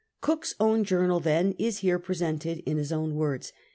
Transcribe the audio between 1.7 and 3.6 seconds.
here presented in his own words.